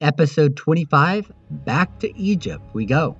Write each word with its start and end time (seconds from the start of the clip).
Episode 0.00 0.54
25 0.54 1.32
Back 1.50 1.98
to 1.98 2.16
Egypt 2.16 2.62
We 2.72 2.86
Go. 2.86 3.16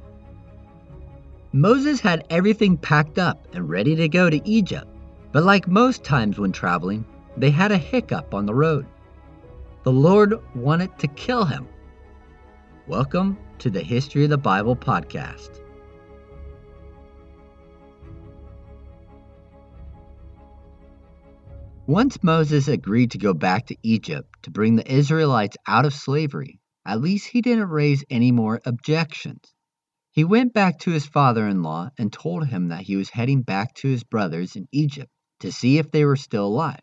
Moses 1.51 1.99
had 1.99 2.25
everything 2.31 2.77
packed 2.77 3.19
up 3.19 3.49
and 3.53 3.69
ready 3.69 3.97
to 3.97 4.09
go 4.09 4.31
to 4.31 4.49
Egypt, 4.49 4.87
but 5.33 5.43
like 5.43 5.67
most 5.67 6.05
times 6.05 6.39
when 6.39 6.53
traveling, 6.53 7.05
they 7.37 7.51
had 7.51 7.73
a 7.73 7.77
hiccup 7.77 8.33
on 8.33 8.47
the 8.47 8.55
road. 8.55 8.87
The 9.83 9.91
Lord 9.91 10.35
wanted 10.55 10.97
to 11.01 11.09
kill 11.09 11.45
him. 11.45 11.67
Welcome 12.87 13.37
to 13.59 13.71
the 13.71 13.83
History 13.83 14.23
of 14.23 14.31
the 14.31 14.39
Bible 14.39 14.77
podcast. 14.77 15.61
Once 21.89 22.23
Moses 22.23 22.69
agreed 22.69 23.11
to 23.11 23.19
go 23.19 23.35
back 23.35 23.67
to 23.67 23.77
Egypt 23.83 24.33
to 24.43 24.53
bring 24.53 24.77
the 24.77 24.93
Israelites 24.93 25.57
out 25.67 25.85
of 25.85 25.93
slavery, 25.93 26.61
at 26.89 27.03
least 27.03 27.29
he 27.29 27.43
didn't 27.43 27.69
raise 27.69 28.03
any 28.09 28.33
more 28.33 28.63
objections. 28.65 29.53
He 30.11 30.25
went 30.25 30.55
back 30.55 30.79
to 30.81 30.91
his 30.91 31.05
father 31.05 31.47
in 31.47 31.63
law 31.63 31.91
and 31.99 32.11
told 32.11 32.47
him 32.47 32.69
that 32.69 32.85
he 32.85 32.97
was 32.97 33.11
heading 33.11 33.43
back 33.43 33.75
to 33.75 33.89
his 33.89 34.05
brothers 34.05 34.57
in 34.57 34.67
Egypt 34.73 35.13
to 35.41 35.53
see 35.53 35.77
if 35.77 35.91
they 35.91 36.07
were 36.07 36.17
still 36.17 36.47
alive. 36.47 36.81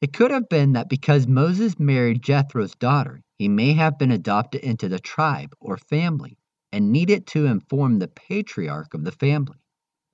It 0.00 0.14
could 0.14 0.30
have 0.30 0.48
been 0.48 0.72
that 0.72 0.88
because 0.88 1.26
Moses 1.26 1.78
married 1.78 2.22
Jethro's 2.22 2.74
daughter, 2.74 3.20
he 3.36 3.48
may 3.48 3.74
have 3.74 3.98
been 3.98 4.10
adopted 4.10 4.62
into 4.62 4.88
the 4.88 4.98
tribe 4.98 5.54
or 5.60 5.76
family 5.76 6.38
and 6.72 6.90
needed 6.90 7.26
to 7.28 7.44
inform 7.44 7.98
the 7.98 8.08
patriarch 8.08 8.94
of 8.94 9.04
the 9.04 9.12
family, 9.12 9.58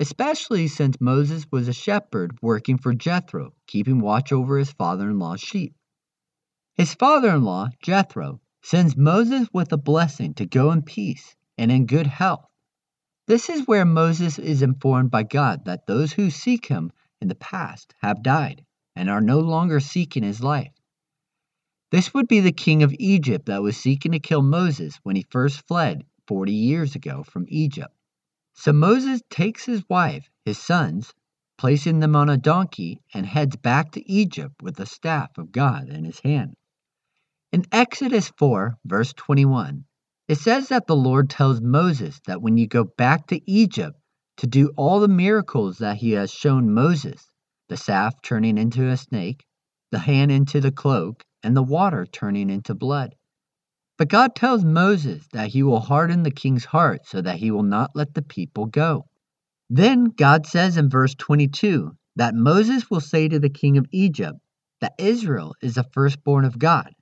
especially 0.01 0.66
since 0.66 1.01
Moses 1.01 1.47
was 1.52 1.69
a 1.69 1.73
shepherd 1.73 2.37
working 2.43 2.79
for 2.79 2.95
Jethro, 2.95 3.55
keeping 3.69 4.01
watch 4.01 4.33
over 4.33 4.59
his 4.59 4.73
father 4.73 5.09
in 5.09 5.21
law's 5.21 5.41
sheep. 5.41 5.77
His 6.74 6.95
father 6.95 7.30
in 7.30 7.45
law, 7.45 7.69
Jethro, 7.80 8.41
sends 8.62 8.96
Moses 8.96 9.48
with 9.52 9.73
a 9.73 9.77
blessing 9.77 10.34
to 10.34 10.46
go 10.46 10.70
in 10.70 10.82
peace 10.82 11.34
and 11.56 11.70
in 11.73 11.87
good 11.87 12.06
health. 12.06 12.46
This 13.26 13.48
is 13.48 13.66
where 13.66 13.85
Moses 13.85 14.38
is 14.38 14.62
informed 14.62 15.10
by 15.10 15.23
God 15.23 15.65
that 15.65 15.87
those 15.87 16.12
who 16.12 16.30
seek 16.30 16.66
him 16.66 16.93
in 17.20 17.29
the 17.29 17.35
past 17.35 17.95
have 18.02 18.23
died 18.23 18.65
and 18.96 19.09
are 19.09 19.20
no 19.20 19.38
longer 19.38 19.80
seeking 19.80 20.23
his 20.23 20.43
life. 20.43 20.73
This 21.90 22.15
would 22.15 22.29
be 22.29 22.40
the 22.40 22.52
king 22.52 22.82
of 22.82 22.95
Egypt 22.98 23.46
that 23.46 23.62
was 23.62 23.76
seeking 23.76 24.12
to 24.12 24.18
kill 24.18 24.43
Moses 24.43 24.98
when 25.02 25.16
he 25.16 25.26
first 25.30 25.66
fled 25.66 26.04
40 26.26 26.52
years 26.52 26.95
ago 26.95 27.23
from 27.24 27.46
Egypt. 27.48 27.95
So 28.54 28.73
Moses 28.73 29.23
takes 29.30 29.65
his 29.65 29.82
wife, 29.88 30.30
his 30.45 30.59
sons, 30.59 31.13
placing 31.59 32.01
them 32.01 32.15
on 32.15 32.29
a 32.29 32.37
donkey, 32.37 33.01
and 33.13 33.26
heads 33.26 33.57
back 33.57 33.92
to 33.92 34.10
Egypt 34.10 34.63
with 34.63 34.76
the 34.76 34.87
staff 34.87 35.37
of 35.38 35.52
God 35.52 35.88
in 35.88 36.04
his 36.04 36.20
hand. 36.20 36.54
In 37.52 37.65
Exodus 37.73 38.30
4, 38.38 38.79
verse 38.84 39.12
21, 39.15 39.84
it 40.29 40.37
says 40.37 40.68
that 40.68 40.87
the 40.87 40.95
Lord 40.95 41.29
tells 41.29 41.60
Moses 41.60 42.20
that 42.29 42.40
when 42.40 42.57
you 42.57 42.68
go 42.68 42.84
back 42.84 43.26
to 43.26 43.51
Egypt 43.51 43.98
to 44.37 44.46
do 44.46 44.70
all 44.76 45.01
the 45.01 45.09
miracles 45.09 45.79
that 45.79 45.96
he 45.96 46.12
has 46.12 46.30
shown 46.30 46.73
Moses 46.73 47.29
the 47.68 47.76
staff 47.76 48.15
turning 48.23 48.57
into 48.57 48.87
a 48.87 48.96
snake, 48.96 49.45
the 49.90 49.98
hand 49.98 50.30
into 50.30 50.60
the 50.60 50.70
cloak, 50.70 51.24
and 51.42 51.57
the 51.57 51.62
water 51.65 52.07
turning 52.07 52.51
into 52.51 52.73
blood. 52.73 53.16
But 53.98 54.09
God 54.09 54.37
tells 54.37 54.64
Moses 54.64 55.26
that 55.32 55.48
he 55.48 55.64
will 55.64 55.80
harden 55.80 56.23
the 56.23 56.30
king's 56.30 56.66
heart 56.66 57.04
so 57.04 57.20
that 57.20 57.38
he 57.38 57.51
will 57.51 57.64
not 57.64 57.96
let 57.96 58.14
the 58.14 58.23
people 58.23 58.66
go. 58.66 59.07
Then 59.68 60.04
God 60.04 60.46
says 60.46 60.76
in 60.76 60.88
verse 60.88 61.16
22 61.16 61.96
that 62.14 62.37
Moses 62.37 62.88
will 62.88 63.01
say 63.01 63.26
to 63.26 63.40
the 63.40 63.51
king 63.51 63.76
of 63.76 63.87
Egypt 63.90 64.38
that 64.81 64.94
Israel 64.98 65.56
is 65.60 65.75
the 65.75 65.87
firstborn 65.92 66.44
of 66.44 66.56
God 66.56 66.92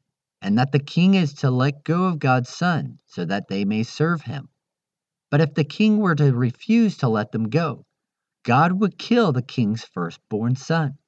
and 0.41 0.59
that 0.59 0.73
the 0.73 0.79
king 0.79 1.15
is 1.15 1.33
to 1.35 1.51
let 1.51 1.85
go 1.85 2.05
of 2.05 2.19
God's 2.19 2.51
son 2.51 2.99
so 3.07 3.25
that 3.25 3.49
they 3.49 3.65
may 3.65 3.83
serve 3.83 4.23
him. 4.23 4.49
But 5.31 5.41
if 5.41 5.55
the 5.55 5.65
king 5.65 5.99
were 5.99 6.15
to 6.15 6.33
refuse 6.33 6.97
to 6.99 7.09
let 7.09 7.33
them 7.33 7.51
go, 7.51 7.85
God 8.45 8.73
would 8.73 8.99
kill 8.99 9.33
the 9.33 9.43
king's 9.43 9.85
firstborn 9.85 10.57
son. 10.57 10.99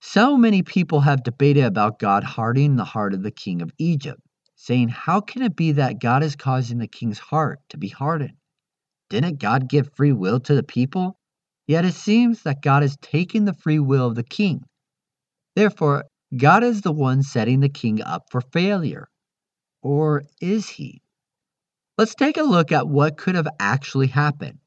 So 0.00 0.36
many 0.36 0.62
people 0.62 1.00
have 1.00 1.22
debated 1.22 1.64
about 1.64 1.98
God 1.98 2.24
hardening 2.24 2.76
the 2.76 2.84
heart 2.84 3.12
of 3.12 3.22
the 3.22 3.30
king 3.30 3.60
of 3.60 3.72
Egypt, 3.76 4.20
saying, 4.54 4.88
How 4.88 5.20
can 5.20 5.42
it 5.42 5.56
be 5.56 5.72
that 5.72 6.00
God 6.00 6.22
is 6.22 6.36
causing 6.36 6.78
the 6.78 6.88
king's 6.88 7.18
heart 7.18 7.58
to 7.68 7.76
be 7.76 7.88
hardened? 7.88 8.36
Didn't 9.10 9.40
God 9.40 9.68
give 9.68 9.92
free 9.94 10.12
will 10.12 10.40
to 10.40 10.54
the 10.54 10.62
people? 10.62 11.18
Yet 11.66 11.84
it 11.84 11.94
seems 11.94 12.44
that 12.44 12.62
God 12.62 12.82
is 12.82 12.96
taking 13.02 13.44
the 13.44 13.52
free 13.52 13.78
will 13.78 14.06
of 14.06 14.14
the 14.14 14.22
king. 14.22 14.64
Therefore, 15.54 16.04
God 16.36 16.62
is 16.62 16.82
the 16.82 16.92
one 16.92 17.24
setting 17.24 17.58
the 17.58 17.68
king 17.68 18.00
up 18.00 18.26
for 18.30 18.40
failure. 18.40 19.08
Or 19.82 20.22
is 20.40 20.68
he? 20.68 21.02
Let's 21.98 22.14
take 22.14 22.36
a 22.36 22.42
look 22.42 22.70
at 22.70 22.86
what 22.86 23.16
could 23.16 23.34
have 23.34 23.48
actually 23.58 24.06
happened. 24.06 24.60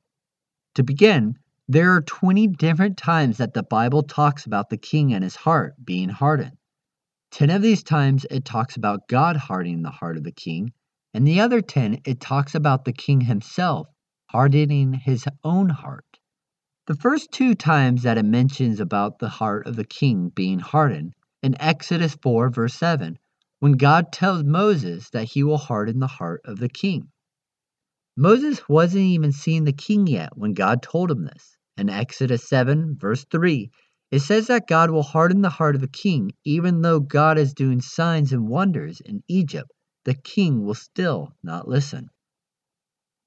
To 0.76 0.84
begin, 0.84 1.40
there 1.70 1.96
are 1.96 2.02
20 2.02 2.48
different 2.48 2.98
times 2.98 3.38
that 3.38 3.54
the 3.54 3.64
Bible 3.64 4.04
talks 4.04 4.46
about 4.46 4.70
the 4.70 4.78
king 4.78 5.14
and 5.14 5.24
his 5.24 5.38
heart 5.38 5.76
being 5.84 6.10
hardened. 6.10 6.58
10 7.32 7.50
of 7.50 7.62
these 7.62 7.82
times 7.82 8.26
it 8.30 8.44
talks 8.44 8.76
about 8.76 9.08
God 9.08 9.38
hardening 9.38 9.84
the 9.84 9.90
heart 9.90 10.18
of 10.18 10.24
the 10.24 10.32
king, 10.34 10.74
and 11.14 11.26
the 11.26 11.40
other 11.40 11.62
10 11.62 12.02
it 12.06 12.20
talks 12.20 12.56
about 12.56 12.84
the 12.84 12.94
king 12.94 13.22
himself 13.22 13.88
hardening 14.32 14.94
his 14.94 15.26
own 15.44 15.70
heart. 15.70 16.20
The 16.88 16.96
first 16.96 17.32
two 17.32 17.56
times 17.56 18.04
that 18.04 18.18
it 18.18 18.26
mentions 18.26 18.82
about 18.82 19.20
the 19.20 19.30
heart 19.30 19.66
of 19.66 19.78
the 19.78 19.86
king 19.86 20.30
being 20.30 20.60
hardened 20.60 21.14
in 21.44 21.62
Exodus 21.62 22.16
4, 22.24 22.50
verse 22.50 22.74
7, 22.74 23.20
when 23.60 23.74
God 23.74 24.14
tells 24.14 24.44
Moses 24.44 25.10
that 25.10 25.26
he 25.26 25.44
will 25.44 25.58
harden 25.58 26.00
the 26.00 26.08
heart 26.08 26.42
of 26.46 26.58
the 26.58 26.70
king. 26.70 27.10
Moses 28.16 28.68
wasn't 28.70 29.04
even 29.04 29.34
seeing 29.34 29.66
the 29.66 29.74
king 29.74 30.08
yet 30.08 30.38
when 30.38 30.54
God 30.54 30.82
told 30.82 31.12
him 31.12 31.26
this. 31.26 31.58
In 31.76 31.90
Exodus 31.90 32.48
7, 32.48 32.96
verse 32.98 33.26
3, 33.30 33.70
it 34.12 34.20
says 34.20 34.48
that 34.48 34.68
God 34.68 34.92
will 34.92 35.04
harden 35.04 35.42
the 35.42 35.50
heart 35.50 35.76
of 35.76 35.82
the 35.82 35.88
king, 35.88 36.32
even 36.46 36.82
though 36.82 37.00
God 37.00 37.38
is 37.38 37.54
doing 37.54 37.82
signs 37.82 38.32
and 38.32 38.48
wonders 38.48 39.02
in 39.02 39.24
Egypt. 39.28 39.70
The 40.06 40.14
king 40.14 40.64
will 40.64 40.76
still 40.76 41.36
not 41.44 41.68
listen. 41.68 42.10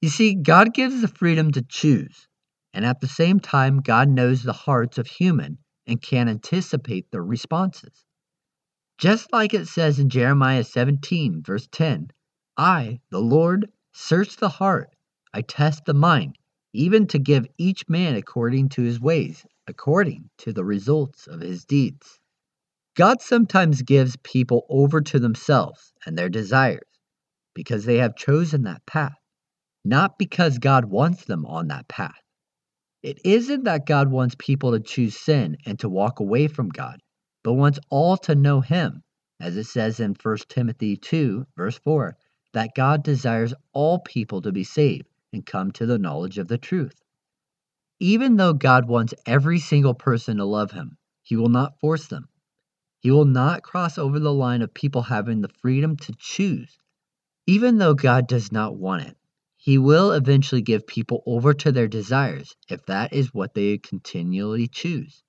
You 0.01 0.09
see, 0.09 0.35
God 0.35 0.73
gives 0.73 1.01
the 1.01 1.09
freedom 1.09 1.51
to 1.51 1.63
choose, 1.63 2.29
and 2.73 2.87
at 2.87 3.01
the 3.01 3.09
same 3.09 3.41
time, 3.41 3.81
God 3.81 4.09
knows 4.09 4.43
the 4.43 4.53
hearts 4.53 4.97
of 4.97 5.07
human 5.07 5.59
and 5.87 6.01
can 6.01 6.29
anticipate 6.29 7.11
their 7.11 7.23
responses. 7.23 8.06
Just 8.99 9.31
like 9.31 9.53
it 9.53 9.69
says 9.69 9.99
in 9.99 10.09
Jeremiah 10.09 10.65
17, 10.65 11.43
verse 11.43 11.69
10 11.71 12.11
I, 12.57 13.01
the 13.11 13.21
Lord, 13.21 13.71
search 13.93 14.39
the 14.39 14.49
heart, 14.49 14.97
I 15.35 15.43
test 15.43 15.85
the 15.85 15.93
mind, 15.93 16.39
even 16.73 17.07
to 17.09 17.19
give 17.19 17.47
each 17.59 17.87
man 17.91 18.15
according 18.15 18.71
to 18.71 18.83
his 18.83 18.99
ways, 18.99 19.45
according 19.67 20.31
to 20.39 20.53
the 20.55 20.65
results 20.65 21.27
of 21.27 21.43
his 21.43 21.67
deeds. 21.67 22.19
God 22.95 23.21
sometimes 23.21 23.83
gives 23.83 24.17
people 24.23 24.65
over 24.71 25.03
to 25.03 25.19
themselves 25.19 25.93
and 26.07 26.17
their 26.17 26.31
desires 26.31 26.89
because 27.53 27.85
they 27.85 27.99
have 27.99 28.17
chosen 28.17 28.63
that 28.63 28.87
path, 28.87 29.19
not 29.85 30.17
because 30.17 30.57
God 30.57 30.87
wants 30.87 31.27
them 31.27 31.45
on 31.45 31.69
that 31.69 31.87
path. 31.87 32.23
It 33.03 33.21
isn't 33.27 33.65
that 33.65 33.85
God 33.85 34.11
wants 34.11 34.37
people 34.39 34.73
to 34.73 34.81
choose 34.81 35.19
sin 35.19 35.59
and 35.67 35.79
to 35.81 35.89
walk 35.91 36.21
away 36.21 36.49
from 36.49 36.71
God 36.71 37.03
but 37.47 37.55
wants 37.55 37.79
all 37.91 38.17
to 38.17 38.35
know 38.35 38.61
him, 38.61 39.05
as 39.39 39.57
it 39.57 39.67
says 39.67 40.01
in 40.01 40.17
1 40.21 40.37
Timothy 40.49 40.97
2, 40.97 41.47
verse 41.57 41.79
4, 41.79 42.17
that 42.55 42.75
God 42.75 43.05
desires 43.05 43.55
all 43.73 44.01
people 44.01 44.43
to 44.43 44.51
be 44.51 44.65
saved 44.65 45.07
and 45.33 45.47
come 45.47 45.71
to 45.71 45.87
the 45.87 45.97
knowledge 45.97 46.39
of 46.39 46.49
the 46.49 46.59
truth. 46.59 47.01
Even 48.01 48.35
though 48.35 48.53
God 48.53 48.89
wants 48.89 49.15
every 49.27 49.61
single 49.61 49.95
person 49.95 50.39
to 50.39 50.45
love 50.45 50.73
him, 50.73 50.99
he 51.23 51.37
will 51.37 51.49
not 51.49 51.79
force 51.79 52.09
them. 52.09 52.29
He 52.99 53.13
will 53.13 53.25
not 53.25 53.63
cross 53.63 53.97
over 53.97 54.19
the 54.19 54.35
line 54.35 54.61
of 54.61 54.75
people 54.75 55.03
having 55.03 55.41
the 55.41 55.55
freedom 55.63 55.97
to 55.99 56.15
choose. 56.19 56.81
Even 57.47 57.79
though 57.79 57.95
God 57.95 58.27
does 58.27 58.51
not 58.51 58.75
want 58.77 59.03
it, 59.03 59.17
he 59.57 59.79
will 59.79 60.11
eventually 60.11 60.63
give 60.63 60.85
people 60.85 61.23
over 61.27 61.55
to 61.55 61.71
their 61.71 61.87
desires 61.87 62.57
if 62.69 62.85
that 62.87 63.13
is 63.13 63.33
what 63.33 63.55
they 63.55 63.79
continually 63.79 64.67
choose. 64.67 65.23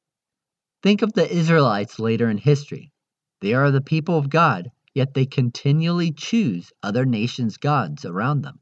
Think 0.88 1.02
of 1.02 1.12
the 1.12 1.30
Israelites 1.30 2.00
later 2.00 2.30
in 2.30 2.38
history. 2.38 2.94
They 3.42 3.54
are 3.54 3.72
the 3.72 3.82
people 3.82 4.18
of 4.18 4.30
God, 4.30 4.72
yet 4.94 5.14
they 5.14 5.26
continually 5.26 6.14
choose 6.14 6.72
other 6.82 7.06
nations' 7.06 7.58
gods 7.58 8.06
around 8.06 8.44
them. 8.44 8.62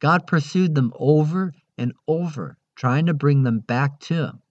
God 0.00 0.26
pursued 0.26 0.74
them 0.74 0.92
over 0.96 1.52
and 1.78 1.92
over, 2.08 2.58
trying 2.74 3.06
to 3.06 3.14
bring 3.14 3.44
them 3.44 3.60
back 3.60 4.00
to 4.00 4.14
Him, 4.14 4.42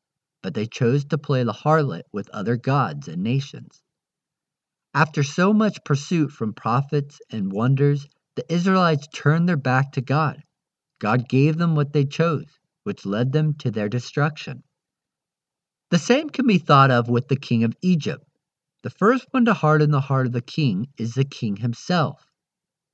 but 0.42 0.54
they 0.54 0.66
chose 0.68 1.04
to 1.04 1.18
play 1.18 1.44
the 1.44 1.52
harlot 1.52 2.04
with 2.14 2.30
other 2.30 2.56
gods 2.56 3.10
and 3.10 3.24
nations. 3.24 3.82
After 4.94 5.22
so 5.22 5.52
much 5.52 5.84
pursuit 5.84 6.32
from 6.32 6.54
prophets 6.54 7.20
and 7.30 7.52
wonders, 7.52 8.08
the 8.38 8.50
Israelites 8.50 9.10
turned 9.14 9.50
their 9.50 9.58
back 9.58 9.92
to 9.92 10.02
God. 10.02 10.42
God 11.00 11.28
gave 11.28 11.58
them 11.58 11.76
what 11.76 11.92
they 11.92 12.06
chose, 12.06 12.58
which 12.86 13.06
led 13.06 13.34
them 13.34 13.56
to 13.56 13.70
their 13.70 13.90
destruction. 13.90 14.64
The 15.92 16.00
same 16.00 16.30
can 16.30 16.48
be 16.48 16.60
thought 16.60 16.92
of 16.92 17.10
with 17.10 17.30
the 17.30 17.38
king 17.38 17.64
of 17.64 17.76
Egypt. 17.82 18.26
The 18.84 18.90
first 18.92 19.28
one 19.32 19.46
to 19.46 19.54
harden 19.54 19.92
the 19.92 20.02
heart 20.02 20.28
of 20.28 20.34
the 20.34 20.42
king 20.42 20.88
is 20.98 21.16
the 21.16 21.26
king 21.26 21.58
himself. 21.58 22.24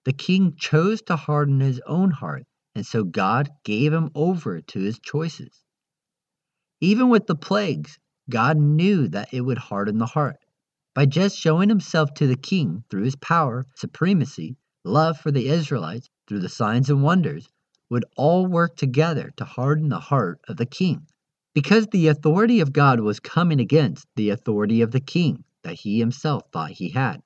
the 0.06 0.14
king 0.14 0.56
chose 0.56 1.02
to 1.04 1.16
harden 1.16 1.60
his 1.60 1.82
own 1.88 2.12
heart, 2.12 2.46
and 2.76 2.86
so 2.86 3.04
God 3.04 3.50
gave 3.64 3.94
him 3.94 4.12
over 4.16 4.62
to 4.62 4.80
his 4.80 5.00
choices. 5.00 5.64
Even 6.82 7.10
with 7.10 7.28
the 7.28 7.36
plagues, 7.36 8.00
God 8.30 8.58
knew 8.58 9.08
that 9.10 9.34
it 9.34 9.42
would 9.42 9.58
harden 9.58 9.98
the 10.00 10.06
heart. 10.08 10.38
By 10.96 11.06
just 11.06 11.38
showing 11.38 11.70
himself 11.70 12.14
to 12.16 12.28
the 12.28 12.38
king 12.38 12.84
through 12.90 13.04
his 13.04 13.16
power, 13.18 13.66
supremacy, 13.76 14.58
love 14.86 15.20
for 15.20 15.32
the 15.32 15.48
Israelites, 15.50 16.10
through 16.28 16.40
the 16.40 16.50
signs 16.50 16.90
and 16.90 17.04
wonders, 17.04 17.50
would 17.90 18.06
all 18.18 18.48
work 18.48 18.78
together 18.78 19.32
to 19.38 19.46
harden 19.46 19.90
the 19.90 20.00
heart 20.00 20.40
of 20.48 20.58
the 20.58 20.66
king. 20.66 21.08
Because 21.56 21.88
the 21.88 22.10
authority 22.10 22.60
of 22.60 22.74
God 22.74 23.00
was 23.00 23.22
coming 23.22 23.62
against 23.62 24.06
the 24.18 24.30
authority 24.30 24.82
of 24.82 24.92
the 24.92 25.00
king 25.00 25.46
that 25.64 25.76
he 25.76 26.00
himself 26.00 26.44
thought 26.52 26.72
he 26.72 26.90
had. 26.90 27.24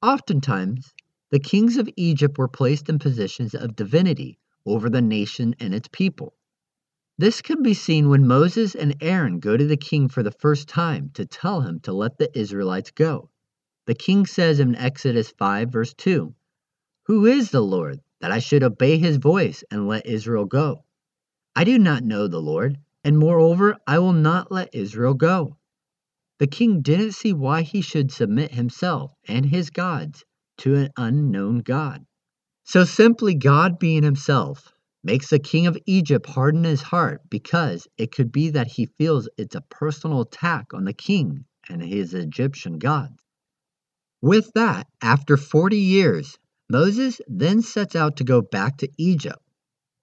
Oftentimes, 0.00 0.94
the 1.30 1.38
kings 1.38 1.76
of 1.76 1.86
Egypt 1.98 2.38
were 2.38 2.48
placed 2.48 2.88
in 2.88 2.98
positions 2.98 3.54
of 3.54 3.76
divinity 3.76 4.38
over 4.64 4.88
the 4.88 5.02
nation 5.02 5.54
and 5.60 5.74
its 5.74 5.86
people. 5.92 6.32
This 7.18 7.42
can 7.42 7.62
be 7.62 7.74
seen 7.74 8.08
when 8.08 8.26
Moses 8.26 8.74
and 8.74 8.96
Aaron 9.02 9.38
go 9.38 9.54
to 9.54 9.66
the 9.66 9.76
king 9.76 10.08
for 10.08 10.22
the 10.22 10.32
first 10.32 10.66
time 10.66 11.10
to 11.12 11.26
tell 11.26 11.60
him 11.60 11.80
to 11.80 11.92
let 11.92 12.16
the 12.16 12.30
Israelites 12.36 12.90
go. 12.90 13.28
The 13.84 13.94
king 13.94 14.24
says 14.24 14.60
in 14.60 14.74
Exodus 14.76 15.30
5, 15.30 15.70
verse 15.70 15.92
2, 15.92 16.34
Who 17.02 17.26
is 17.26 17.50
the 17.50 17.60
Lord, 17.60 18.00
that 18.22 18.32
I 18.32 18.38
should 18.38 18.62
obey 18.62 18.96
his 18.96 19.18
voice 19.18 19.62
and 19.70 19.86
let 19.86 20.06
Israel 20.06 20.46
go? 20.46 20.86
I 21.54 21.64
do 21.64 21.78
not 21.78 22.02
know 22.02 22.26
the 22.28 22.40
Lord, 22.40 22.78
and 23.04 23.18
moreover, 23.18 23.76
I 23.86 23.98
will 23.98 24.14
not 24.14 24.50
let 24.50 24.74
Israel 24.74 25.14
go. 25.14 25.58
The 26.38 26.46
king 26.46 26.82
didn't 26.82 27.12
see 27.12 27.32
why 27.32 27.62
he 27.62 27.80
should 27.80 28.10
submit 28.10 28.52
himself 28.52 29.12
and 29.28 29.46
his 29.46 29.70
gods 29.70 30.24
to 30.58 30.74
an 30.74 30.88
unknown 30.96 31.58
God. 31.58 32.04
So 32.64 32.84
simply 32.84 33.34
God 33.34 33.78
being 33.78 34.02
himself 34.02 34.72
makes 35.04 35.28
the 35.28 35.38
king 35.38 35.66
of 35.66 35.78
Egypt 35.86 36.26
harden 36.26 36.64
his 36.64 36.80
heart 36.80 37.20
because 37.28 37.86
it 37.98 38.10
could 38.10 38.32
be 38.32 38.50
that 38.50 38.68
he 38.68 38.86
feels 38.86 39.28
it's 39.36 39.54
a 39.54 39.60
personal 39.60 40.22
attack 40.22 40.72
on 40.72 40.84
the 40.84 40.94
king 40.94 41.44
and 41.68 41.82
his 41.82 42.14
Egyptian 42.14 42.78
gods. 42.78 43.22
With 44.22 44.50
that, 44.54 44.86
after 45.02 45.36
40 45.36 45.76
years, 45.76 46.38
Moses 46.70 47.20
then 47.28 47.60
sets 47.60 47.94
out 47.94 48.16
to 48.16 48.24
go 48.24 48.40
back 48.40 48.78
to 48.78 48.88
Egypt. 48.96 49.43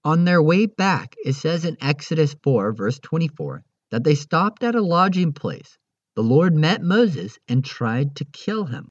On 0.04 0.26
their 0.26 0.42
way 0.42 0.66
back, 0.66 1.16
it 1.24 1.34
says 1.34 1.64
in 1.64 1.78
Exodus 1.80 2.36
4, 2.44 2.74
verse 2.74 2.98
24, 3.00 3.64
that 3.92 4.04
they 4.04 4.16
stopped 4.16 4.64
at 4.64 4.76
a 4.76 4.82
lodging 4.82 5.32
place. 5.32 5.78
The 6.16 6.24
Lord 6.24 6.56
met 6.56 6.82
Moses 6.82 7.38
and 7.48 7.64
tried 7.64 8.16
to 8.16 8.26
kill 8.26 8.66
him. 8.66 8.90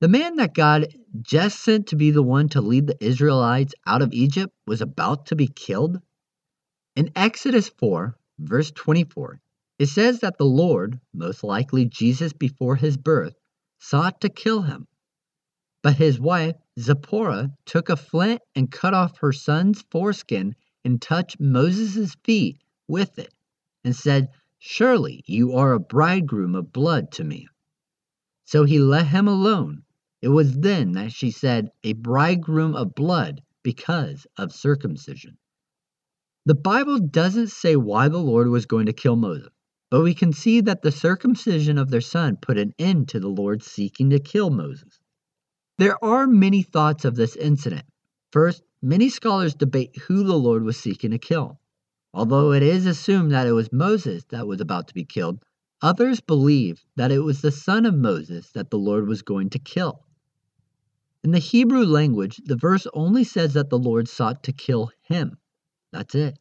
The 0.00 0.08
man 0.08 0.36
that 0.36 0.52
God 0.52 0.94
just 1.22 1.60
sent 1.60 1.86
to 1.88 1.96
be 1.96 2.10
the 2.10 2.22
one 2.22 2.50
to 2.50 2.60
lead 2.60 2.86
the 2.86 3.02
Israelites 3.02 3.74
out 3.86 4.02
of 4.02 4.12
Egypt 4.12 4.52
was 4.66 4.82
about 4.82 5.26
to 5.26 5.36
be 5.36 5.48
killed? 5.48 6.02
In 6.94 7.10
Exodus 7.16 7.70
4, 7.70 8.14
verse 8.38 8.70
24, 8.72 9.40
it 9.78 9.86
says 9.86 10.20
that 10.20 10.36
the 10.36 10.44
Lord, 10.44 11.00
most 11.14 11.42
likely 11.42 11.86
Jesus 11.86 12.34
before 12.34 12.76
his 12.76 12.98
birth, 12.98 13.34
sought 13.78 14.20
to 14.20 14.28
kill 14.28 14.62
him. 14.62 14.86
But 15.82 15.96
his 15.96 16.20
wife, 16.20 16.56
Zipporah, 16.78 17.50
took 17.64 17.88
a 17.88 17.96
flint 17.96 18.42
and 18.54 18.70
cut 18.70 18.92
off 18.92 19.18
her 19.18 19.32
son's 19.32 19.82
foreskin 19.90 20.54
and 20.84 21.00
touched 21.00 21.40
Moses' 21.40 22.14
feet 22.22 22.58
with 22.86 23.18
it, 23.18 23.32
and 23.82 23.96
said, 23.96 24.28
Surely 24.58 25.22
you 25.26 25.52
are 25.52 25.72
a 25.72 25.80
bridegroom 25.80 26.54
of 26.54 26.72
blood 26.72 27.12
to 27.12 27.24
me. 27.24 27.48
So 28.44 28.64
he 28.64 28.78
let 28.78 29.06
him 29.06 29.26
alone 29.26 29.84
it 30.22 30.28
was 30.28 30.58
then 30.58 30.92
that 30.92 31.12
she 31.12 31.30
said, 31.30 31.70
A 31.84 31.92
bridegroom 31.92 32.74
of 32.74 32.94
blood 32.94 33.42
because 33.62 34.26
of 34.36 34.52
circumcision. 34.52 35.38
The 36.46 36.54
Bible 36.54 36.98
doesn't 36.98 37.48
say 37.48 37.76
why 37.76 38.08
the 38.08 38.18
Lord 38.18 38.48
was 38.48 38.66
going 38.66 38.86
to 38.86 38.92
kill 38.92 39.16
Moses, 39.16 39.50
but 39.90 40.02
we 40.02 40.14
can 40.14 40.32
see 40.32 40.60
that 40.62 40.82
the 40.82 40.92
circumcision 40.92 41.78
of 41.78 41.90
their 41.90 42.00
son 42.00 42.36
put 42.36 42.58
an 42.58 42.72
end 42.78 43.08
to 43.10 43.20
the 43.20 43.28
Lord 43.28 43.62
seeking 43.62 44.10
to 44.10 44.18
kill 44.18 44.50
Moses. 44.50 44.98
There 45.78 46.02
are 46.02 46.26
many 46.26 46.62
thoughts 46.62 47.04
of 47.04 47.16
this 47.16 47.36
incident. 47.36 47.84
First, 48.32 48.62
many 48.80 49.10
scholars 49.10 49.54
debate 49.54 49.94
who 49.96 50.24
the 50.24 50.38
Lord 50.38 50.62
was 50.62 50.78
seeking 50.78 51.10
to 51.10 51.18
kill. 51.18 51.60
Although 52.14 52.52
it 52.52 52.62
is 52.62 52.86
assumed 52.86 53.32
that 53.32 53.46
it 53.46 53.52
was 53.52 53.72
Moses 53.72 54.24
that 54.30 54.46
was 54.46 54.62
about 54.62 54.88
to 54.88 54.94
be 54.94 55.04
killed, 55.04 55.44
others 55.82 56.20
believe 56.20 56.82
that 56.96 57.12
it 57.12 57.18
was 57.18 57.42
the 57.42 57.50
son 57.52 57.84
of 57.84 57.94
Moses 57.94 58.50
that 58.52 58.70
the 58.70 58.78
Lord 58.78 59.06
was 59.06 59.20
going 59.20 59.50
to 59.50 59.58
kill. 59.58 60.06
In 61.22 61.32
the 61.32 61.38
Hebrew 61.38 61.84
language, 61.84 62.40
the 62.44 62.56
verse 62.56 62.86
only 62.94 63.24
says 63.24 63.52
that 63.52 63.68
the 63.68 63.78
Lord 63.78 64.08
sought 64.08 64.44
to 64.44 64.52
kill 64.52 64.90
him. 65.02 65.36
That's 65.92 66.14
it. 66.14 66.38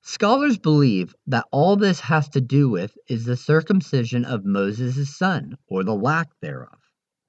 Scholars 0.00 0.56
believe 0.56 1.14
that 1.26 1.44
all 1.52 1.76
this 1.76 2.00
has 2.00 2.30
to 2.30 2.40
do 2.40 2.70
with 2.70 2.96
is 3.08 3.26
the 3.26 3.36
circumcision 3.36 4.24
of 4.24 4.46
Moses' 4.46 5.14
son, 5.14 5.58
or 5.66 5.84
the 5.84 5.94
lack 5.94 6.30
thereof. 6.40 6.78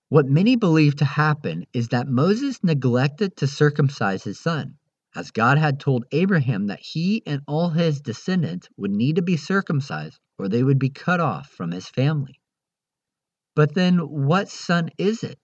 What 0.10 0.26
many 0.26 0.56
believe 0.56 0.96
to 0.98 1.06
happen 1.06 1.66
is 1.72 1.90
that 1.90 2.08
Moses 2.08 2.64
neglected 2.64 3.38
to 3.38 3.48
circumcise 3.48 4.24
his 4.24 4.40
son, 4.40 4.80
as 5.16 5.30
God 5.30 5.60
had 5.60 5.80
told 5.80 6.06
Abraham 6.12 6.66
that 6.66 6.80
he 6.80 7.22
and 7.28 7.44
all 7.48 7.70
his 7.70 8.02
descendants 8.02 8.68
would 8.76 8.90
need 8.90 9.18
to 9.18 9.22
be 9.22 9.38
circumcised 9.38 10.20
or 10.40 10.50
they 10.50 10.64
would 10.64 10.80
be 10.80 10.90
cut 10.90 11.20
off 11.20 11.52
from 11.52 11.70
his 11.70 11.88
family. 11.88 12.42
But 13.56 13.76
then, 13.76 14.00
what 14.00 14.50
son 14.50 14.90
is 14.98 15.24
it? 15.24 15.38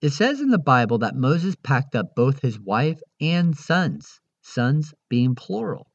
It 0.00 0.10
says 0.10 0.40
in 0.40 0.50
the 0.50 0.58
Bible 0.58 0.98
that 0.98 1.16
Moses 1.16 1.56
packed 1.60 1.96
up 1.96 2.14
both 2.14 2.40
his 2.40 2.60
wife 2.60 3.00
and 3.20 3.58
sons, 3.58 4.20
sons 4.42 4.94
being 5.08 5.34
plural. 5.34 5.90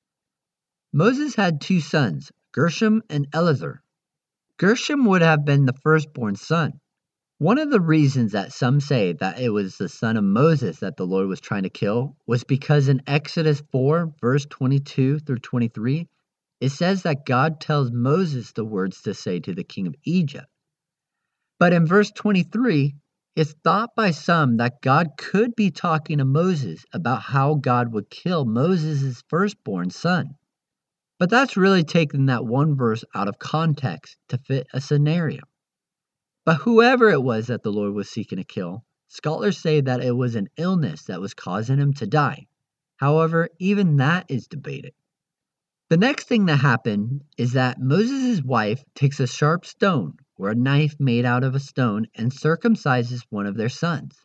Moses 0.92 1.36
had 1.36 1.62
two 1.62 1.80
sons, 1.80 2.34
Gershom 2.52 3.02
and 3.10 3.28
Eleazar. 3.32 3.82
Gershom 4.58 5.06
would 5.06 5.22
have 5.22 5.46
been 5.46 5.66
the 5.66 5.80
firstborn 5.84 6.36
son. 6.36 6.82
One 7.44 7.58
of 7.58 7.72
the 7.72 7.82
reasons 7.82 8.32
that 8.32 8.54
some 8.54 8.80
say 8.80 9.12
that 9.12 9.38
it 9.38 9.50
was 9.50 9.78
the 9.78 9.90
son 9.90 10.16
of 10.16 10.24
Moses 10.24 10.80
that 10.80 10.96
the 10.96 11.06
Lord 11.06 11.28
was 11.28 11.42
trying 11.42 11.64
to 11.64 11.70
kill 11.70 12.16
was 12.26 12.46
because 12.46 12.88
in 12.88 13.02
Exodus 13.06 13.62
4, 13.70 14.14
verse 14.22 14.46
22 14.50 15.20
through 15.20 15.40
23, 15.40 16.08
it 16.62 16.70
says 16.70 17.04
that 17.04 17.26
God 17.26 17.60
tells 17.60 17.92
Moses 17.92 18.54
the 18.54 18.64
words 18.64 19.02
to 19.02 19.14
say 19.14 19.42
to 19.42 19.54
the 19.54 19.66
king 19.66 19.88
of 19.88 19.96
Egypt. 20.06 20.48
But 21.60 21.74
in 21.74 21.86
verse 21.86 22.12
23, 22.12 22.96
it's 23.36 23.56
thought 23.62 23.90
by 23.94 24.12
some 24.12 24.56
that 24.56 24.82
God 24.82 25.18
could 25.18 25.54
be 25.54 25.70
talking 25.70 26.20
to 26.20 26.26
Moses 26.26 26.86
about 26.94 27.24
how 27.24 27.56
God 27.56 27.92
would 27.92 28.10
kill 28.10 28.46
Moses' 28.46 29.22
firstborn 29.28 29.90
son. 29.90 30.36
But 31.20 31.30
that's 31.30 31.58
really 31.58 31.84
taking 31.84 32.28
that 32.28 32.46
one 32.46 32.78
verse 32.78 33.04
out 33.14 33.28
of 33.28 33.38
context 33.38 34.16
to 34.30 34.38
fit 34.38 34.66
a 34.72 34.80
scenario. 34.80 35.42
But 36.46 36.58
whoever 36.58 37.10
it 37.10 37.24
was 37.24 37.48
that 37.48 37.64
the 37.64 37.72
Lord 37.72 37.94
was 37.94 38.10
seeking 38.10 38.38
to 38.38 38.44
kill, 38.44 38.84
scholars 39.08 39.58
say 39.58 39.80
that 39.80 40.04
it 40.04 40.12
was 40.12 40.36
an 40.36 40.50
illness 40.58 41.04
that 41.04 41.22
was 41.22 41.34
causing 41.34 41.78
him 41.78 41.94
to 41.94 42.06
die. 42.06 42.48
However, 42.98 43.48
even 43.60 43.96
that 43.98 44.26
is 44.30 44.48
debated. 44.48 44.94
The 45.90 45.98
next 45.98 46.28
thing 46.28 46.48
that 46.48 46.58
happened 46.58 47.24
is 47.38 47.54
that 47.54 47.80
Moses' 47.80 48.42
wife 48.44 48.84
takes 48.94 49.20
a 49.20 49.28
sharp 49.28 49.66
stone 49.66 50.18
or 50.36 50.50
a 50.50 50.56
knife 50.56 51.00
made 51.00 51.24
out 51.24 51.44
of 51.46 51.56
a 51.56 51.60
stone 51.60 52.08
and 52.16 52.32
circumcises 52.32 53.24
one 53.30 53.46
of 53.46 53.56
their 53.56 53.70
sons. 53.70 54.18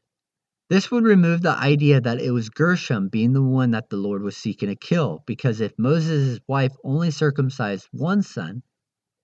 This 0.69 0.91
would 0.91 1.05
remove 1.05 1.43
the 1.43 1.57
idea 1.57 2.01
that 2.01 2.21
it 2.21 2.33
was 2.33 2.51
Gershom 2.51 3.09
being 3.09 3.33
the 3.33 3.43
one 3.43 3.71
that 3.71 3.91
the 3.91 3.97
Lord 3.97 4.23
was 4.23 4.37
seeking 4.37 4.69
to 4.69 4.77
kill, 4.77 5.23
because 5.27 5.61
if 5.61 5.79
Moses' 5.79 6.41
wife 6.49 6.75
only 6.83 7.11
circumcised 7.11 7.89
one 7.93 8.23
son, 8.23 8.63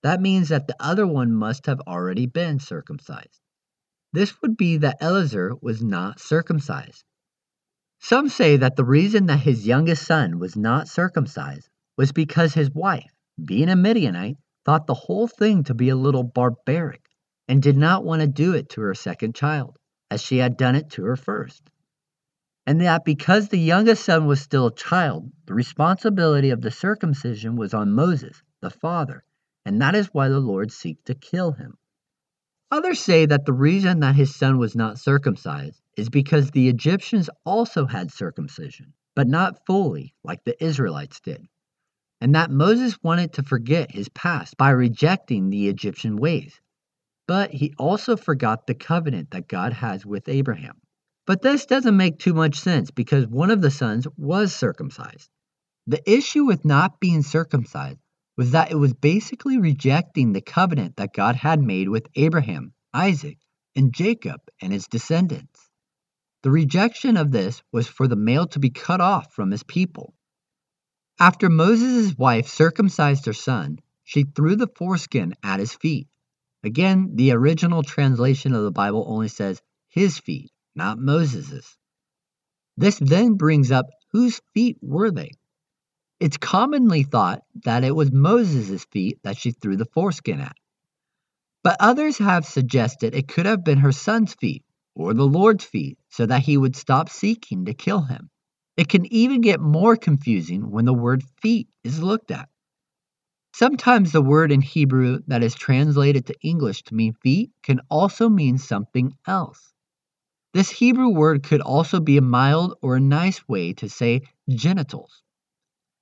that 0.05 0.21
means 0.21 0.49
that 0.49 0.67
the 0.67 0.75
other 0.79 1.07
one 1.07 1.31
must 1.33 1.65
have 1.65 1.81
already 1.87 2.27
been 2.27 2.59
circumcised. 2.59 3.41
This 4.13 4.39
would 4.43 4.55
be 4.55 4.77
that 4.77 4.97
Eleazar 5.01 5.55
was 5.63 5.81
not 5.81 6.19
circumcised. 6.19 7.03
Some 7.99 8.29
say 8.29 8.55
that 8.57 8.75
the 8.75 8.85
reason 8.85 9.25
that 9.25 9.39
his 9.39 9.65
youngest 9.65 10.05
son 10.05 10.37
was 10.37 10.55
not 10.55 10.87
circumcised 10.87 11.69
was 11.97 12.11
because 12.11 12.53
his 12.53 12.69
wife, 12.69 13.09
being 13.43 13.67
a 13.67 13.75
Midianite, 13.75 14.37
thought 14.63 14.85
the 14.85 14.93
whole 14.93 15.27
thing 15.27 15.63
to 15.63 15.73
be 15.73 15.89
a 15.89 15.95
little 15.95 16.21
barbaric 16.23 17.09
and 17.47 17.59
did 17.59 17.75
not 17.75 18.05
want 18.05 18.21
to 18.21 18.27
do 18.27 18.53
it 18.53 18.69
to 18.69 18.81
her 18.81 18.93
second 18.93 19.33
child, 19.33 19.75
as 20.11 20.21
she 20.21 20.37
had 20.37 20.55
done 20.55 20.75
it 20.75 20.91
to 20.91 21.03
her 21.05 21.15
first. 21.15 21.71
And 22.67 22.79
that 22.81 23.05
because 23.05 23.49
the 23.49 23.57
youngest 23.57 24.05
son 24.05 24.27
was 24.27 24.39
still 24.39 24.67
a 24.67 24.75
child, 24.75 25.31
the 25.47 25.55
responsibility 25.55 26.51
of 26.51 26.61
the 26.61 26.69
circumcision 26.69 27.55
was 27.55 27.73
on 27.73 27.91
Moses, 27.91 28.43
the 28.61 28.69
father, 28.69 29.24
and 29.65 29.81
that 29.81 29.95
is 29.95 30.07
why 30.13 30.29
the 30.29 30.39
Lord 30.39 30.69
seeked 30.69 31.05
to 31.05 31.15
kill 31.15 31.51
him. 31.51 31.77
Others 32.71 32.99
say 32.99 33.25
that 33.25 33.45
the 33.45 33.53
reason 33.53 33.99
that 33.99 34.15
his 34.15 34.35
son 34.35 34.57
was 34.57 34.75
not 34.75 34.99
circumcised 34.99 35.81
is 35.97 36.09
because 36.09 36.51
the 36.51 36.69
Egyptians 36.69 37.29
also 37.45 37.85
had 37.85 38.11
circumcision, 38.11 38.93
but 39.15 39.27
not 39.27 39.65
fully 39.65 40.13
like 40.23 40.43
the 40.43 40.63
Israelites 40.63 41.19
did 41.19 41.47
and 42.21 42.35
that 42.35 42.49
Moses 42.49 42.97
wanted 43.03 43.33
to 43.33 43.43
forget 43.43 43.91
his 43.91 44.09
past 44.09 44.57
by 44.57 44.69
rejecting 44.69 45.49
the 45.49 45.67
Egyptian 45.67 46.15
ways. 46.15 46.59
But 47.27 47.51
he 47.51 47.73
also 47.77 48.15
forgot 48.15 48.67
the 48.67 48.75
covenant 48.75 49.31
that 49.31 49.47
God 49.47 49.73
has 49.73 50.05
with 50.05 50.29
Abraham. 50.29 50.81
But 51.25 51.41
this 51.41 51.65
doesn't 51.65 51.97
make 51.97 52.19
too 52.19 52.33
much 52.33 52.59
sense 52.59 52.91
because 52.91 53.27
one 53.27 53.51
of 53.51 53.61
the 53.61 53.71
sons 53.71 54.07
was 54.17 54.55
circumcised. 54.55 55.29
The 55.87 56.01
issue 56.09 56.45
with 56.45 56.65
not 56.65 56.99
being 56.99 57.23
circumcised 57.23 57.99
was 58.37 58.51
that 58.51 58.71
it 58.71 58.75
was 58.75 58.93
basically 58.93 59.57
rejecting 59.57 60.33
the 60.33 60.41
covenant 60.41 60.97
that 60.97 61.13
God 61.13 61.35
had 61.35 61.61
made 61.61 61.89
with 61.89 62.07
Abraham, 62.15 62.73
Isaac, 62.93 63.37
and 63.75 63.93
Jacob 63.93 64.41
and 64.61 64.73
his 64.73 64.87
descendants. 64.87 65.69
The 66.43 66.51
rejection 66.51 67.17
of 67.17 67.31
this 67.31 67.63
was 67.71 67.87
for 67.87 68.07
the 68.07 68.15
male 68.15 68.47
to 68.47 68.59
be 68.59 68.69
cut 68.69 69.01
off 69.01 69.33
from 69.33 69.51
his 69.51 69.63
people. 69.63 70.13
After 71.19 71.49
Moses' 71.49 72.17
wife 72.17 72.47
circumcised 72.47 73.25
her 73.25 73.33
son, 73.33 73.79
she 74.03 74.23
threw 74.23 74.55
the 74.55 74.67
foreskin 74.67 75.33
at 75.41 75.59
his 75.59 75.73
feet. 75.73 76.07
Again, 76.63 77.15
the 77.15 77.31
original 77.31 77.83
translation 77.83 78.53
of 78.53 78.63
the 78.63 78.71
Bible 78.71 79.05
only 79.07 79.29
says 79.29 79.61
his 79.87 80.19
feet, 80.19 80.51
not 80.75 80.99
Moses's. 80.99 81.77
This 82.75 82.99
then 82.99 83.35
brings 83.35 83.71
up 83.71 83.85
whose 84.11 84.41
feet 84.53 84.77
were 84.81 85.09
they? 85.11 85.31
It's 86.19 86.37
commonly 86.37 87.03
thought 87.03 87.43
that 87.65 87.83
it 87.83 87.93
was 87.93 88.11
Moses' 88.11 88.85
feet 88.85 89.19
that 89.23 89.37
she 89.37 89.51
threw 89.51 89.75
the 89.75 89.85
foreskin 89.85 90.39
at. 90.39 90.55
But 91.61 91.75
others 91.81 92.17
have 92.19 92.45
suggested 92.45 93.13
it 93.13 93.27
could 93.27 93.45
have 93.45 93.65
been 93.65 93.79
her 93.79 93.91
son's 93.91 94.33
feet 94.33 94.63
or 94.95 95.13
the 95.13 95.27
Lord's 95.27 95.65
feet 95.65 95.97
so 96.09 96.25
that 96.25 96.43
he 96.43 96.55
would 96.55 96.75
stop 96.77 97.09
seeking 97.09 97.65
to 97.65 97.73
kill 97.73 98.01
him. 98.01 98.29
It 98.77 98.87
can 98.87 99.11
even 99.11 99.41
get 99.41 99.59
more 99.59 99.97
confusing 99.97 100.71
when 100.71 100.85
the 100.85 100.93
word 100.93 101.23
feet 101.41 101.67
is 101.83 102.01
looked 102.01 102.31
at. 102.31 102.47
Sometimes 103.53 104.11
the 104.11 104.21
word 104.21 104.53
in 104.53 104.61
Hebrew 104.61 105.19
that 105.27 105.43
is 105.43 105.53
translated 105.53 106.27
to 106.27 106.35
English 106.41 106.83
to 106.83 106.95
mean 106.95 107.13
feet 107.13 107.51
can 107.61 107.81
also 107.89 108.29
mean 108.29 108.57
something 108.57 109.17
else. 109.27 109.73
This 110.53 110.69
Hebrew 110.69 111.09
word 111.09 111.43
could 111.43 111.61
also 111.61 111.99
be 111.99 112.15
a 112.15 112.21
mild 112.21 112.75
or 112.81 112.95
a 112.95 113.01
nice 113.01 113.45
way 113.49 113.73
to 113.73 113.89
say 113.89 114.21
genitals 114.49 115.23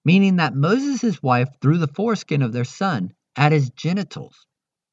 meaning 0.05 0.35
that 0.35 0.55
Moses' 0.55 1.23
wife 1.23 1.49
threw 1.61 1.77
the 1.77 1.87
foreskin 1.87 2.41
of 2.41 2.51
their 2.51 2.65
son 2.65 3.13
at 3.35 3.51
his 3.51 3.69
genitals. 3.69 4.45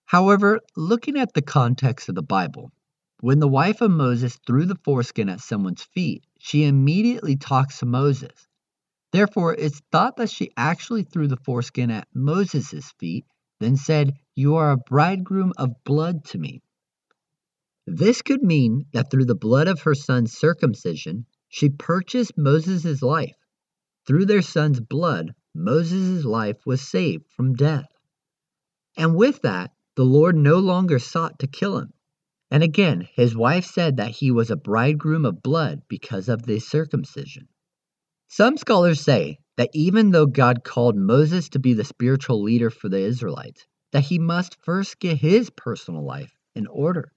However, 0.05 0.61
looking 0.77 1.17
at 1.19 1.35
the 1.35 1.43
context 1.43 2.09
of 2.09 2.15
the 2.15 2.23
Bible, 2.23 2.73
when 3.21 3.41
the 3.41 3.49
wife 3.49 3.81
of 3.81 3.91
Moses 3.91 4.39
threw 4.47 4.65
the 4.67 4.79
foreskin 4.85 5.29
at 5.29 5.41
someone's 5.41 5.83
feet, 5.83 6.25
she 6.39 6.65
immediately 6.65 7.37
talks 7.37 7.79
to 7.79 7.87
Moses. 7.87 8.49
Therefore, 9.13 9.55
it's 9.55 9.83
thought 9.91 10.17
that 10.17 10.31
she 10.31 10.51
actually 10.57 11.03
threw 11.03 11.27
the 11.27 11.37
foreskin 11.37 11.91
at 11.91 12.09
Moses' 12.15 12.93
feet, 12.99 13.27
then 13.59 13.77
said, 13.77 14.15
You 14.37 14.55
are 14.55 14.71
a 14.71 14.77
bridegroom 14.77 15.53
of 15.59 15.83
blood 15.85 16.25
to 16.27 16.39
me. 16.39 16.63
This 17.87 18.23
could 18.23 18.43
mean 18.43 18.87
that 18.93 19.11
through 19.11 19.25
the 19.25 19.35
blood 19.35 19.67
of 19.67 19.83
her 19.83 19.95
son's 19.95 20.33
circumcision, 20.33 21.27
she 21.49 21.69
purchased 21.69 22.39
Moses' 22.39 23.03
life 23.03 23.35
through 24.11 24.27
their 24.27 24.43
son's 24.43 24.81
blood, 24.81 25.33
Moses' 25.55 26.25
life 26.25 26.57
was 26.67 26.81
saved 26.81 27.31
from 27.37 27.55
death. 27.55 27.87
And 28.97 29.15
with 29.15 29.43
that, 29.43 29.71
the 29.95 30.05
Lord 30.05 30.35
no 30.35 30.59
longer 30.59 30.99
sought 30.99 31.39
to 31.39 31.47
kill 31.47 31.79
him. 31.79 31.93
And 32.51 32.65
again, 32.65 33.07
his 33.15 33.37
wife 33.37 33.67
said 33.67 33.99
that 33.99 34.11
he 34.11 34.33
was 34.33 34.51
a 34.51 34.57
bridegroom 34.57 35.25
of 35.25 35.45
blood 35.45 35.83
because 35.87 36.29
of 36.29 36.43
the 36.43 36.59
circumcision. 36.59 37.47
Some 38.27 38.57
scholars 38.57 39.01
say 39.01 39.39
that 39.57 39.71
even 39.75 40.11
though 40.11 40.27
God 40.27 40.65
called 40.65 40.97
Moses 40.97 41.49
to 41.51 41.61
be 41.61 41.75
the 41.75 41.85
spiritual 41.85 42.43
leader 42.43 42.69
for 42.69 42.89
the 42.89 42.99
Israelites, 42.99 43.65
that 43.93 44.03
he 44.03 44.19
must 44.19 44.61
first 44.65 44.99
get 44.99 45.19
his 45.19 45.51
personal 45.51 46.05
life 46.05 46.33
in 46.57 46.67
order. 46.67 47.13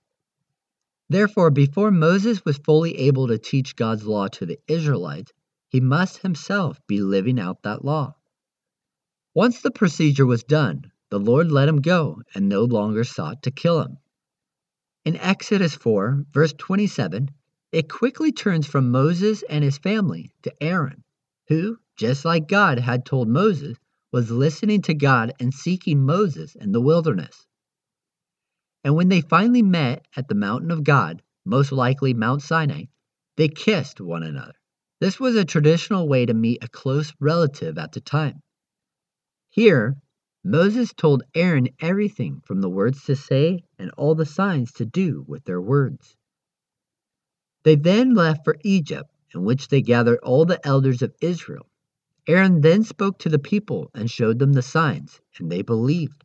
Therefore, 1.10 1.50
before 1.50 1.90
Moses 1.90 2.46
was 2.46 2.60
fully 2.60 2.96
able 3.00 3.30
to 3.30 3.40
teach 3.40 3.76
God's 3.76 4.06
law 4.06 4.28
to 4.28 4.46
the 4.46 4.60
Israelites, 4.68 5.32
he 5.74 5.80
must 5.80 6.20
himself 6.20 6.80
be 6.86 7.02
living 7.02 7.40
out 7.40 7.64
that 7.64 7.84
law. 7.84 8.16
Once 9.34 9.60
the 9.60 9.72
procedure 9.72 10.26
was 10.26 10.44
done, 10.44 10.92
the 11.10 11.20
Lord 11.20 11.52
let 11.52 11.68
him 11.68 11.82
go 11.82 12.22
and 12.36 12.48
no 12.48 12.64
longer 12.64 13.04
sought 13.04 13.42
to 13.42 13.50
kill 13.50 13.82
him. 13.82 13.98
In 15.04 15.18
Exodus 15.18 15.74
4, 15.74 16.26
verse 16.32 16.54
27, 16.54 17.32
it 17.72 17.90
quickly 17.90 18.32
turns 18.32 18.68
from 18.68 18.92
Moses 18.92 19.44
and 19.50 19.64
his 19.64 19.80
family 19.80 20.32
to 20.44 20.54
Aaron, 20.64 21.04
who, 21.48 21.80
just 21.98 22.24
like 22.24 22.48
God 22.48 22.78
had 22.78 23.04
told 23.04 23.28
Moses, 23.28 23.76
was 24.12 24.30
listening 24.30 24.84
to 24.84 24.94
God 24.94 25.34
and 25.40 25.52
seeking 25.52 26.06
Moses 26.06 26.54
in 26.54 26.72
the 26.72 26.82
wilderness. 26.82 27.48
And 28.84 28.94
when 28.94 29.10
they 29.10 29.22
finally 29.22 29.64
met 29.64 30.06
at 30.16 30.28
the 30.28 30.36
mountain 30.36 30.70
of 30.70 30.84
God, 30.84 31.24
most 31.46 31.72
likely 31.72 32.14
Mount 32.14 32.44
Sinai, 32.44 32.84
they 33.38 33.48
kissed 33.48 34.00
one 34.00 34.22
another. 34.22 34.54
This 35.04 35.20
was 35.20 35.36
a 35.36 35.44
traditional 35.44 36.08
way 36.08 36.26
to 36.26 36.34
meet 36.34 36.64
a 36.64 36.70
close 36.70 37.14
relative 37.20 37.78
at 37.78 37.92
the 37.92 38.00
time. 38.00 38.42
Here, 39.50 39.98
Moses 40.46 40.94
told 40.94 41.24
Aaron 41.36 41.68
everything 41.82 42.40
from 42.46 42.62
the 42.62 42.70
words 42.70 43.04
to 43.04 43.18
say 43.18 43.66
and 43.78 43.92
all 43.98 44.16
the 44.16 44.26
signs 44.26 44.72
to 44.76 44.86
do 44.86 45.26
with 45.28 45.44
their 45.44 45.60
words. 45.60 46.16
They 47.64 47.76
then 47.76 48.14
left 48.14 48.46
for 48.46 48.56
Egypt, 48.64 49.10
in 49.36 49.44
which 49.44 49.68
they 49.68 49.82
gathered 49.82 50.20
all 50.20 50.46
the 50.46 50.66
elders 50.66 51.02
of 51.02 51.14
Israel. 51.20 51.70
Aaron 52.26 52.62
then 52.62 52.86
spoke 52.86 53.20
to 53.20 53.30
the 53.30 53.38
people 53.38 53.92
and 53.94 54.10
showed 54.10 54.40
them 54.40 54.54
the 54.54 54.62
signs, 54.62 55.20
and 55.38 55.52
they 55.52 55.64
believed. 55.64 56.24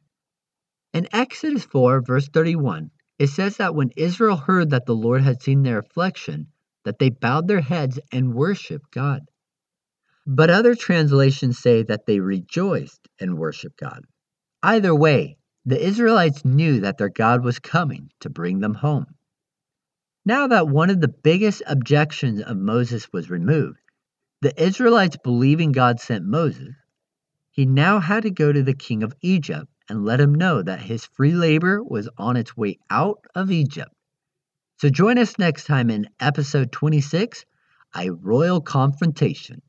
In 0.95 1.09
Exodus 1.11 1.65
4, 1.65 2.01
verse 2.01 2.29
31, 2.29 2.93
it 3.19 3.27
says 3.27 3.57
that 3.57 3.75
when 3.75 3.91
Israel 3.97 4.37
heard 4.37 4.71
that 4.71 4.87
the 4.87 4.95
Lord 4.95 5.23
had 5.23 5.43
seen 5.43 5.65
their 5.65 5.81
affliction, 5.81 6.53
that 6.89 6.99
they 6.99 7.11
bowed 7.11 7.47
their 7.47 7.61
heads 7.61 8.01
and 8.13 8.33
worshiped 8.33 8.91
God. 8.91 9.21
But 10.27 10.49
other 10.49 10.75
translations 10.75 11.59
say 11.59 11.83
that 11.83 12.07
they 12.07 12.19
rejoiced 12.19 13.07
and 13.21 13.37
worshiped 13.37 13.79
God. 13.79 14.07
Either 14.63 14.95
way, 14.95 15.37
the 15.67 15.79
Israelites 15.87 16.47
knew 16.47 16.81
that 16.81 16.97
their 16.97 17.11
God 17.11 17.45
was 17.45 17.59
coming 17.59 18.09
to 18.21 18.31
bring 18.31 18.61
them 18.61 18.73
home. 18.73 19.05
Now 20.25 20.47
that 20.47 20.69
one 20.69 20.89
of 20.89 21.03
the 21.03 21.13
biggest 21.23 21.63
objections 21.67 22.41
of 22.41 22.57
Moses 22.57 23.07
was 23.13 23.29
removed, 23.29 23.81
the 24.41 24.59
Israelites 24.59 25.19
believing 25.23 25.73
God 25.73 26.01
sent 26.01 26.25
Moses, 26.25 26.75
he 27.51 27.67
now 27.67 28.01
had 28.01 28.23
to 28.23 28.31
go 28.31 28.51
to 28.51 28.63
the 28.63 28.73
king 28.73 29.03
of 29.03 29.13
Egypt 29.21 29.69
and 29.91 30.07
let 30.07 30.23
him 30.23 30.35
know 30.35 30.63
that 30.63 30.81
his 30.81 31.05
free 31.05 31.33
labor 31.33 31.85
was 31.85 32.09
on 32.17 32.39
its 32.39 32.57
way 32.57 32.79
out 32.89 33.27
of 33.35 33.51
Egypt. 33.51 33.93
So 34.79 34.89
join 34.89 35.19
us 35.19 35.41
next 35.41 35.65
time 35.65 35.91
in 35.91 36.09
episode 36.21 36.71
26 36.71 37.45
A 37.97 38.11
Royal 38.11 38.61
Confrontation. 38.61 39.61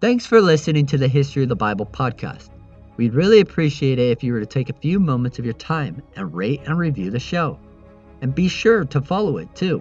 Thanks 0.00 0.26
for 0.26 0.40
listening 0.40 0.86
to 0.86 0.98
the 0.98 1.06
History 1.06 1.44
of 1.44 1.48
the 1.48 1.54
Bible 1.54 1.86
podcast. 1.86 2.50
We'd 2.96 3.14
really 3.14 3.38
appreciate 3.38 4.00
it 4.00 4.10
if 4.10 4.24
you 4.24 4.32
were 4.32 4.40
to 4.40 4.46
take 4.46 4.68
a 4.68 4.80
few 4.80 4.98
moments 4.98 5.38
of 5.38 5.44
your 5.44 5.54
time 5.54 6.02
and 6.16 6.34
rate 6.34 6.62
and 6.66 6.76
review 6.76 7.12
the 7.12 7.20
show. 7.20 7.60
And 8.20 8.34
be 8.34 8.48
sure 8.48 8.84
to 8.86 9.00
follow 9.00 9.36
it 9.36 9.54
too. 9.54 9.80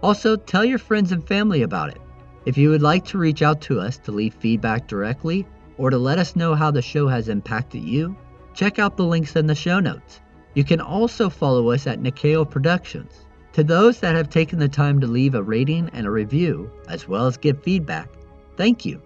Also, 0.00 0.36
tell 0.36 0.64
your 0.64 0.78
friends 0.78 1.10
and 1.10 1.26
family 1.26 1.62
about 1.62 1.90
it. 1.90 2.00
If 2.46 2.56
you 2.56 2.70
would 2.70 2.82
like 2.82 3.04
to 3.06 3.18
reach 3.18 3.42
out 3.42 3.60
to 3.62 3.80
us 3.80 3.98
to 3.98 4.12
leave 4.12 4.34
feedback 4.34 4.86
directly 4.86 5.44
or 5.76 5.90
to 5.90 5.98
let 5.98 6.20
us 6.20 6.36
know 6.36 6.54
how 6.54 6.70
the 6.70 6.82
show 6.82 7.08
has 7.08 7.28
impacted 7.28 7.82
you, 7.82 8.16
check 8.54 8.78
out 8.78 8.96
the 8.96 9.04
links 9.04 9.34
in 9.34 9.48
the 9.48 9.56
show 9.56 9.80
notes. 9.80 10.20
You 10.58 10.64
can 10.64 10.80
also 10.80 11.30
follow 11.30 11.70
us 11.70 11.86
at 11.86 12.00
Nikao 12.00 12.50
Productions. 12.50 13.26
To 13.52 13.62
those 13.62 14.00
that 14.00 14.16
have 14.16 14.28
taken 14.28 14.58
the 14.58 14.68
time 14.68 14.98
to 14.98 15.06
leave 15.06 15.36
a 15.36 15.42
rating 15.44 15.88
and 15.92 16.04
a 16.04 16.10
review, 16.10 16.68
as 16.88 17.06
well 17.06 17.28
as 17.28 17.36
give 17.36 17.62
feedback, 17.62 18.08
thank 18.56 18.84
you. 18.84 19.00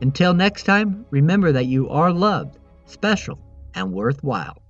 Until 0.00 0.32
next 0.32 0.62
time, 0.62 1.04
remember 1.10 1.50
that 1.50 1.66
you 1.66 1.88
are 1.88 2.12
loved, 2.12 2.60
special, 2.84 3.36
and 3.74 3.92
worthwhile. 3.92 4.62